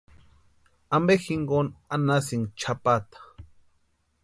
[0.95, 3.17] ¿Ampe jinkoni anhasïnki chʼapata?